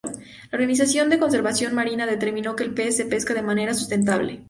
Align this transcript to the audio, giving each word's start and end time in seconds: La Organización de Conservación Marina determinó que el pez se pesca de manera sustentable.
La 0.49 0.55
Organización 0.55 1.11
de 1.11 1.19
Conservación 1.19 1.75
Marina 1.75 2.07
determinó 2.07 2.55
que 2.55 2.63
el 2.63 2.73
pez 2.73 2.97
se 2.97 3.05
pesca 3.05 3.35
de 3.35 3.43
manera 3.43 3.75
sustentable. 3.75 4.39